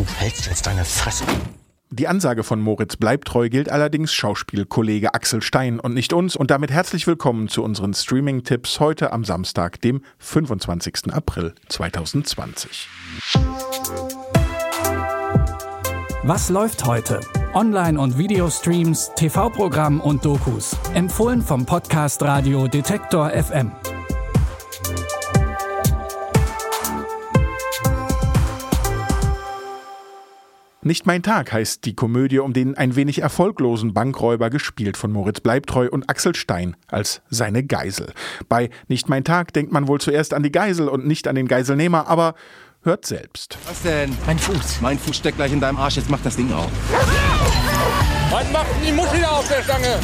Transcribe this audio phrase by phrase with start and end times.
[0.00, 1.24] Du hältst jetzt deine Fresse.
[1.90, 6.36] Die Ansage von Moritz Bleibtreu gilt allerdings Schauspielkollege Axel Stein und nicht uns.
[6.36, 11.12] Und damit herzlich willkommen zu unseren Streaming-Tipps heute am Samstag, dem 25.
[11.12, 12.88] April 2020.
[16.22, 17.20] Was läuft heute?
[17.52, 20.78] Online- und Videostreams, TV-Programm und Dokus.
[20.94, 23.72] Empfohlen vom Podcast Radio Detektor FM.
[30.82, 35.40] Nicht mein Tag heißt die Komödie um den ein wenig erfolglosen Bankräuber, gespielt von Moritz
[35.40, 38.14] Bleibtreu und Axel Stein als seine Geisel.
[38.48, 41.48] Bei Nicht mein Tag denkt man wohl zuerst an die Geisel und nicht an den
[41.48, 42.34] Geiselnehmer, aber
[42.82, 43.58] hört selbst.
[43.66, 44.16] Was denn?
[44.24, 44.80] Mein Fuß.
[44.80, 46.70] Mein Fuß steckt gleich in deinem Arsch, jetzt mach das Ding auf.
[48.30, 50.00] Was macht denn die da auf der Stange?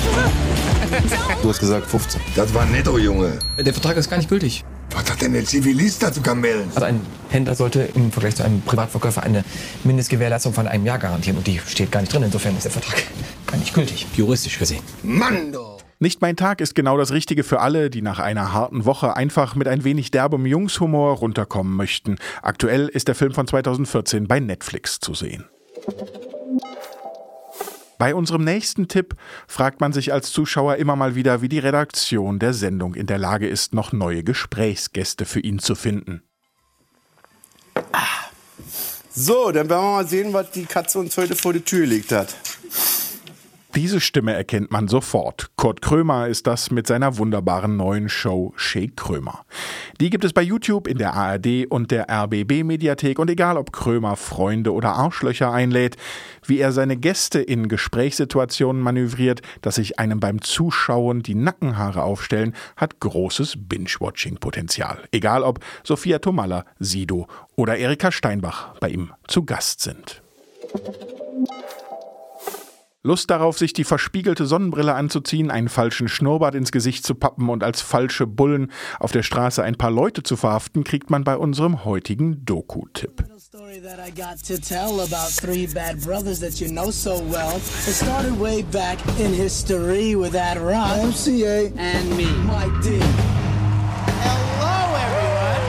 [1.40, 2.20] Du hast gesagt 15.
[2.34, 3.38] Das war netto, Junge.
[3.58, 4.62] Der Vertrag ist gar nicht gültig.
[4.96, 6.70] Was hat denn der Zivilist dazu melden?
[6.74, 9.44] Also ein Händler sollte im Vergleich zu einem Privatverkäufer eine
[9.84, 11.36] Mindestgewährleistung von einem Jahr garantieren.
[11.36, 12.22] Und die steht gar nicht drin.
[12.22, 13.02] Insofern ist der Vertrag
[13.46, 14.82] gar nicht gültig, juristisch gesehen.
[15.02, 15.82] Mann, doch.
[15.98, 19.54] Nicht mein Tag ist genau das Richtige für alle, die nach einer harten Woche einfach
[19.54, 22.16] mit ein wenig derbem Jungshumor runterkommen möchten.
[22.40, 25.44] Aktuell ist der Film von 2014 bei Netflix zu sehen.
[27.98, 29.14] Bei unserem nächsten Tipp
[29.46, 33.18] fragt man sich als Zuschauer immer mal wieder, wie die Redaktion der Sendung in der
[33.18, 36.22] Lage ist, noch neue Gesprächsgäste für ihn zu finden.
[39.14, 42.12] So, dann werden wir mal sehen, was die Katze uns heute vor die Tür gelegt
[42.12, 42.34] hat.
[43.76, 45.50] Diese Stimme erkennt man sofort.
[45.56, 49.44] Kurt Krömer ist das mit seiner wunderbaren neuen Show Shea Krömer.
[50.00, 53.74] Die gibt es bei YouTube, in der ARD und der RBB Mediathek und egal ob
[53.74, 55.96] Krömer Freunde oder Arschlöcher einlädt,
[56.46, 62.54] wie er seine Gäste in Gesprächssituationen manövriert, dass sich einem beim Zuschauen die Nackenhaare aufstellen,
[62.76, 65.02] hat großes Binge-Watching-Potenzial.
[65.12, 70.22] Egal ob Sophia Tomalla, Sido oder Erika Steinbach bei ihm zu Gast sind.
[73.06, 77.62] Lust darauf, sich die verspiegelte Sonnenbrille anzuziehen, einen falschen Schnurrbart ins Gesicht zu pappen und
[77.62, 81.84] als falsche Bullen auf der Straße ein paar Leute zu verhaften, kriegt man bei unserem
[81.84, 83.24] heutigen Doku-Tipp.
[83.38, 87.56] story that I got to tell about three bad brothers that you know so well.
[87.56, 90.98] It started way back in history with that rock.
[90.98, 92.98] MCA and me, Mike D.
[94.26, 95.62] Hello, everyone.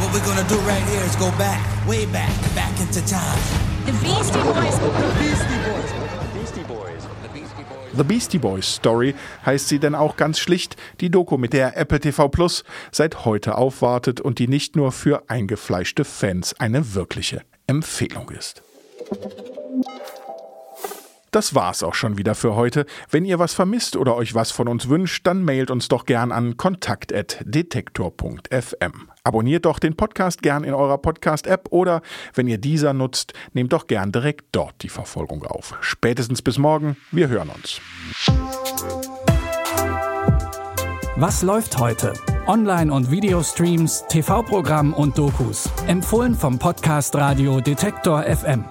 [0.00, 3.38] What we're gonna do right here is go back, way back, back into time.
[3.84, 4.78] The Beastie Boys.
[4.78, 5.71] The Beastie Boys.
[7.96, 9.14] The Beastie Boys Story
[9.44, 13.56] heißt sie denn auch ganz schlicht, die Doku, mit der Apple TV Plus seit heute
[13.56, 18.62] aufwartet und die nicht nur für eingefleischte Fans eine wirkliche Empfehlung ist.
[21.32, 22.84] Das war's auch schon wieder für heute.
[23.10, 26.30] Wenn ihr was vermisst oder euch was von uns wünscht, dann mailt uns doch gern
[26.30, 28.92] an kontakt.detektor.fm.
[29.24, 32.02] Abonniert doch den Podcast gern in eurer Podcast-App oder
[32.34, 35.74] wenn ihr dieser nutzt, nehmt doch gern direkt dort die Verfolgung auf.
[35.80, 37.80] Spätestens bis morgen, wir hören uns.
[41.16, 42.12] Was läuft heute?
[42.46, 45.70] Online- und Videostreams, TV-Programm und Dokus.
[45.86, 48.66] Empfohlen vom Podcast Radio Detektor FM.